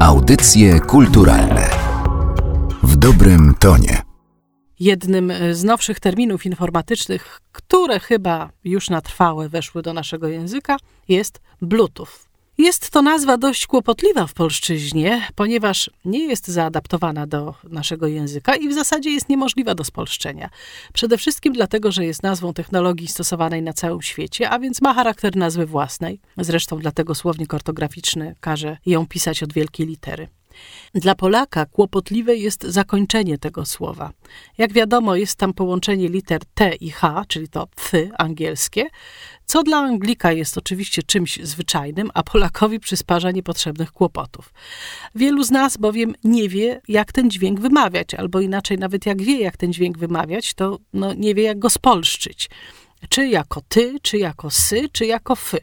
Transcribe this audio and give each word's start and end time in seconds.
Audycje 0.00 0.80
kulturalne 0.80 1.70
w 2.82 2.96
dobrym 2.96 3.54
tonie. 3.60 4.02
Jednym 4.80 5.32
z 5.52 5.64
nowszych 5.64 6.00
terminów 6.00 6.46
informatycznych, 6.46 7.40
które 7.52 8.00
chyba 8.00 8.50
już 8.64 8.90
na 8.90 9.00
trwałe 9.00 9.48
weszły 9.48 9.82
do 9.82 9.92
naszego 9.92 10.28
języka, 10.28 10.76
jest 11.08 11.40
Bluetooth. 11.62 12.25
Jest 12.58 12.90
to 12.90 13.02
nazwa 13.02 13.36
dość 13.36 13.66
kłopotliwa 13.66 14.26
w 14.26 14.34
polszczyźnie, 14.34 15.28
ponieważ 15.34 15.90
nie 16.04 16.26
jest 16.26 16.48
zaadaptowana 16.48 17.26
do 17.26 17.54
naszego 17.64 18.06
języka 18.06 18.56
i 18.56 18.68
w 18.68 18.72
zasadzie 18.74 19.10
jest 19.10 19.28
niemożliwa 19.28 19.74
do 19.74 19.84
spolszczenia. 19.84 20.50
Przede 20.92 21.18
wszystkim 21.18 21.52
dlatego, 21.52 21.92
że 21.92 22.04
jest 22.04 22.22
nazwą 22.22 22.52
technologii 22.52 23.08
stosowanej 23.08 23.62
na 23.62 23.72
całym 23.72 24.02
świecie, 24.02 24.50
a 24.50 24.58
więc 24.58 24.82
ma 24.82 24.94
charakter 24.94 25.36
nazwy 25.36 25.66
własnej. 25.66 26.20
Zresztą 26.38 26.78
dlatego 26.78 27.14
słownik 27.14 27.54
ortograficzny 27.54 28.34
każe 28.40 28.76
ją 28.86 29.06
pisać 29.06 29.42
od 29.42 29.52
wielkiej 29.52 29.86
litery. 29.86 30.28
Dla 30.94 31.14
Polaka 31.14 31.66
kłopotliwe 31.66 32.36
jest 32.36 32.62
zakończenie 32.62 33.38
tego 33.38 33.66
słowa. 33.66 34.10
Jak 34.58 34.72
wiadomo, 34.72 35.16
jest 35.16 35.36
tam 35.36 35.54
połączenie 35.54 36.08
liter 36.08 36.40
T 36.54 36.74
i 36.74 36.90
H, 36.90 37.24
czyli 37.28 37.48
to 37.48 37.66
th 37.76 38.10
angielskie, 38.18 38.86
co 39.46 39.62
dla 39.62 39.78
Anglika 39.78 40.32
jest 40.32 40.58
oczywiście 40.58 41.02
czymś 41.02 41.38
zwyczajnym, 41.42 42.10
a 42.14 42.22
Polakowi 42.22 42.80
przysparza 42.80 43.30
niepotrzebnych 43.30 43.92
kłopotów. 43.92 44.52
Wielu 45.14 45.44
z 45.44 45.50
nas 45.50 45.76
bowiem 45.76 46.14
nie 46.24 46.48
wie, 46.48 46.80
jak 46.88 47.12
ten 47.12 47.30
dźwięk 47.30 47.60
wymawiać, 47.60 48.14
albo 48.14 48.40
inaczej, 48.40 48.78
nawet 48.78 49.06
jak 49.06 49.22
wie, 49.22 49.40
jak 49.40 49.56
ten 49.56 49.72
dźwięk 49.72 49.98
wymawiać, 49.98 50.54
to 50.54 50.78
no, 50.92 51.14
nie 51.14 51.34
wie, 51.34 51.42
jak 51.42 51.58
go 51.58 51.70
spolszczyć. 51.70 52.50
Czy 53.08 53.28
jako 53.28 53.60
ty, 53.68 53.96
czy 54.02 54.18
jako 54.18 54.50
sy, 54.50 54.88
czy 54.92 55.06
jako 55.06 55.36
fy. 55.36 55.58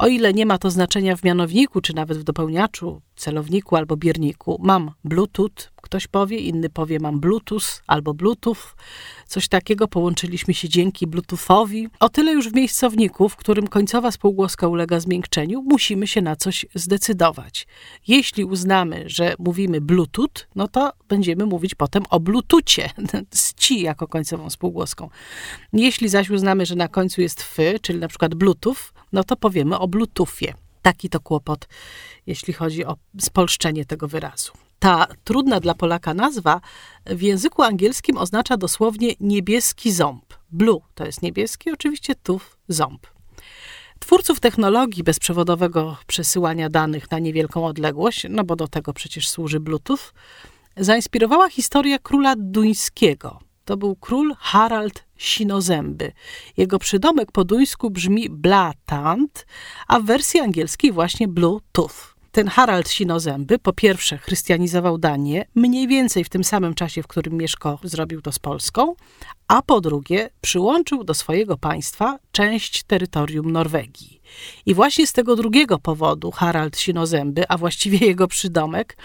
O 0.00 0.08
ile 0.08 0.32
nie 0.34 0.46
ma 0.46 0.58
to 0.58 0.70
znaczenia 0.70 1.16
w 1.16 1.24
mianowniku, 1.24 1.80
czy 1.80 1.94
nawet 1.94 2.18
w 2.18 2.22
dopełniaczu, 2.22 3.02
celowniku 3.16 3.76
albo 3.76 3.96
bierniku, 3.96 4.60
mam 4.62 4.90
Bluetooth, 5.04 5.50
ktoś 5.82 6.06
powie, 6.06 6.38
inny 6.38 6.70
powie 6.70 7.00
mam 7.00 7.20
Bluetooth 7.20 7.60
albo 7.86 8.14
Bluetooth. 8.14 8.56
Coś 9.26 9.48
takiego 9.48 9.88
połączyliśmy 9.88 10.54
się 10.54 10.68
dzięki 10.68 11.06
Bluetoothowi. 11.06 11.88
O 12.00 12.08
tyle 12.08 12.32
już 12.32 12.48
w 12.48 12.54
miejscowniku, 12.54 13.28
w 13.28 13.36
którym 13.36 13.66
końcowa 13.66 14.10
spółgłoska 14.10 14.68
ulega 14.68 15.00
zmiękczeniu, 15.00 15.62
musimy 15.62 16.06
się 16.06 16.22
na 16.22 16.36
coś 16.36 16.66
zdecydować. 16.74 17.66
Jeśli 18.08 18.44
uznamy, 18.44 19.04
że 19.06 19.34
mówimy 19.38 19.80
Bluetooth, 19.80 20.46
no 20.54 20.68
to 20.68 20.92
będziemy 21.08 21.46
mówić 21.46 21.74
potem 21.74 22.02
o 22.10 22.20
Bluetoothie, 22.20 22.90
z 23.30 23.54
ci 23.54 23.80
jako 23.80 24.08
końcową 24.08 24.50
spółgłoską. 24.50 25.08
Jeśli 25.72 26.08
zaś 26.08 26.30
uznamy, 26.30 26.66
że 26.66 26.74
na 26.74 26.88
końcu 26.88 27.20
jest 27.20 27.42
fy, 27.42 27.78
czyli 27.82 27.98
na 27.98 28.08
przykład 28.08 28.34
Bluetooth, 28.34 28.99
no 29.12 29.24
to 29.24 29.36
powiemy 29.36 29.78
o 29.78 29.88
Bluetoothie. 29.88 30.54
Taki 30.82 31.08
to 31.08 31.20
kłopot, 31.20 31.68
jeśli 32.26 32.52
chodzi 32.52 32.84
o 32.84 32.96
spolszczenie 33.20 33.84
tego 33.84 34.08
wyrazu. 34.08 34.52
Ta 34.78 35.06
trudna 35.24 35.60
dla 35.60 35.74
Polaka 35.74 36.14
nazwa 36.14 36.60
w 37.06 37.22
języku 37.22 37.62
angielskim 37.62 38.18
oznacza 38.18 38.56
dosłownie 38.56 39.14
niebieski 39.20 39.92
ząb. 39.92 40.34
Blue 40.52 40.80
to 40.94 41.06
jest 41.06 41.22
niebieski, 41.22 41.72
oczywiście 41.72 42.14
tuf 42.14 42.56
ząb. 42.68 43.06
Twórców 43.98 44.40
technologii 44.40 45.02
bezprzewodowego 45.02 45.96
przesyłania 46.06 46.68
danych 46.68 47.10
na 47.10 47.18
niewielką 47.18 47.66
odległość, 47.66 48.26
no 48.30 48.44
bo 48.44 48.56
do 48.56 48.68
tego 48.68 48.92
przecież 48.92 49.28
służy 49.28 49.60
Bluetooth, 49.60 49.98
zainspirowała 50.76 51.48
historia 51.48 51.98
króla 51.98 52.34
duńskiego. 52.36 53.40
To 53.64 53.76
był 53.76 53.96
król 53.96 54.34
Harald 54.38 55.04
Sinozęby. 55.18 56.12
Jego 56.56 56.78
przydomek 56.78 57.32
po 57.32 57.44
duńsku 57.44 57.90
brzmi 57.90 58.30
Blatant, 58.30 59.46
a 59.88 60.00
w 60.00 60.04
wersji 60.04 60.40
angielskiej 60.40 60.92
właśnie 60.92 61.28
Bluetooth. 61.28 62.19
Ten 62.32 62.48
Harald 62.48 62.88
Sinozęby 62.88 63.58
po 63.58 63.72
pierwsze 63.72 64.18
chrystianizował 64.18 64.98
Danię, 64.98 65.44
mniej 65.54 65.88
więcej 65.88 66.24
w 66.24 66.28
tym 66.28 66.44
samym 66.44 66.74
czasie, 66.74 67.02
w 67.02 67.06
którym 67.06 67.34
Mieszko 67.34 67.78
zrobił 67.82 68.22
to 68.22 68.32
z 68.32 68.38
Polską, 68.38 68.94
a 69.48 69.62
po 69.62 69.80
drugie 69.80 70.30
przyłączył 70.40 71.04
do 71.04 71.14
swojego 71.14 71.58
państwa 71.58 72.18
część 72.32 72.82
terytorium 72.82 73.52
Norwegii. 73.52 74.20
I 74.66 74.74
właśnie 74.74 75.06
z 75.06 75.12
tego 75.12 75.36
drugiego 75.36 75.78
powodu 75.78 76.30
Harald 76.30 76.76
Sinozęby, 76.76 77.48
a 77.48 77.58
właściwie 77.58 78.06
jego 78.06 78.28
przydomek, 78.28 78.96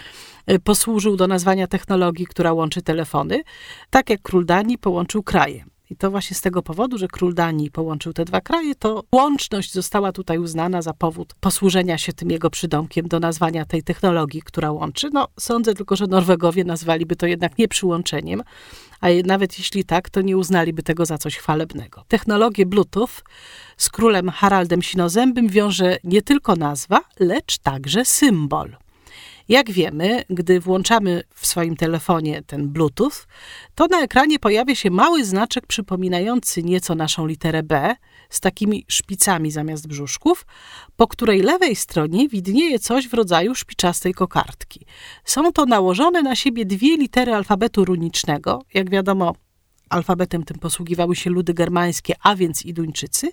y, 0.50 0.58
posłużył 0.58 1.16
do 1.16 1.26
nazwania 1.26 1.66
technologii, 1.66 2.26
która 2.26 2.52
łączy 2.52 2.82
telefony, 2.82 3.42
tak 3.90 4.10
jak 4.10 4.22
król 4.22 4.46
Danii 4.46 4.78
połączył 4.78 5.22
kraje. 5.22 5.64
I 5.90 5.96
to 5.96 6.10
właśnie 6.10 6.36
z 6.36 6.40
tego 6.40 6.62
powodu, 6.62 6.98
że 6.98 7.08
król 7.08 7.34
Danii 7.34 7.70
połączył 7.70 8.12
te 8.12 8.24
dwa 8.24 8.40
kraje, 8.40 8.74
to 8.74 9.04
łączność 9.12 9.72
została 9.72 10.12
tutaj 10.12 10.38
uznana 10.38 10.82
za 10.82 10.92
powód 10.92 11.34
posłużenia 11.40 11.98
się 11.98 12.12
tym 12.12 12.30
jego 12.30 12.50
przydomkiem 12.50 13.08
do 13.08 13.20
nazwania 13.20 13.64
tej 13.64 13.82
technologii, 13.82 14.42
która 14.42 14.72
łączy. 14.72 15.10
No, 15.12 15.28
sądzę 15.40 15.74
tylko, 15.74 15.96
że 15.96 16.06
Norwegowie 16.06 16.64
nazwaliby 16.64 17.16
to 17.16 17.26
jednak 17.26 17.58
nie 17.58 17.68
przyłączeniem, 17.68 18.42
a 19.00 19.06
nawet 19.24 19.58
jeśli 19.58 19.84
tak, 19.84 20.10
to 20.10 20.20
nie 20.20 20.36
uznaliby 20.36 20.82
tego 20.82 21.06
za 21.06 21.18
coś 21.18 21.36
chwalebnego. 21.36 22.04
Technologię 22.08 22.66
Bluetooth 22.66 23.08
z 23.76 23.88
królem 23.88 24.28
Haraldem 24.28 24.82
Sinozębym 24.82 25.48
wiąże 25.48 25.96
nie 26.04 26.22
tylko 26.22 26.56
nazwa, 26.56 27.00
lecz 27.20 27.58
także 27.58 28.04
symbol. 28.04 28.76
Jak 29.48 29.70
wiemy, 29.70 30.24
gdy 30.30 30.60
włączamy 30.60 31.22
w 31.34 31.46
swoim 31.46 31.76
telefonie 31.76 32.42
ten 32.46 32.68
Bluetooth, 32.68 33.12
to 33.74 33.86
na 33.86 34.00
ekranie 34.00 34.38
pojawia 34.38 34.74
się 34.74 34.90
mały 34.90 35.24
znaczek 35.24 35.66
przypominający 35.66 36.62
nieco 36.62 36.94
naszą 36.94 37.26
literę 37.26 37.62
B 37.62 37.96
z 38.30 38.40
takimi 38.40 38.84
szpicami 38.88 39.50
zamiast 39.50 39.88
brzuszków, 39.88 40.46
po 40.96 41.06
której 41.08 41.42
lewej 41.42 41.76
stronie 41.76 42.28
widnieje 42.28 42.78
coś 42.78 43.08
w 43.08 43.14
rodzaju 43.14 43.54
szpiczastej 43.54 44.14
kokardki. 44.14 44.86
Są 45.24 45.52
to 45.52 45.66
nałożone 45.66 46.22
na 46.22 46.36
siebie 46.36 46.64
dwie 46.64 46.96
litery 46.96 47.34
alfabetu 47.34 47.84
runicznego. 47.84 48.62
Jak 48.74 48.90
wiadomo, 48.90 49.34
alfabetem 49.90 50.42
tym 50.42 50.58
posługiwały 50.58 51.16
się 51.16 51.30
ludy 51.30 51.54
germańskie, 51.54 52.14
a 52.22 52.36
więc 52.36 52.64
i 52.64 52.74
Duńczycy. 52.74 53.30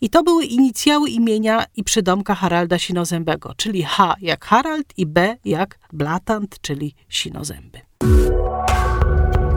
I 0.00 0.10
to 0.10 0.22
były 0.22 0.44
inicjały 0.44 1.10
imienia 1.10 1.64
i 1.76 1.84
przydomka 1.84 2.34
Haralda 2.34 2.78
Sinozębego, 2.78 3.54
czyli 3.56 3.82
H 3.82 4.14
jak 4.20 4.44
Harald 4.44 4.86
i 4.96 5.06
B 5.06 5.36
jak 5.44 5.78
Blatant, 5.92 6.60
czyli 6.60 6.94
Sinozęby. 7.08 7.80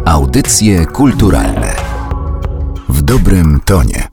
Audycje 0.05 0.85
kulturalne 0.85 1.75
w 2.89 3.01
dobrym 3.01 3.59
tonie. 3.65 4.08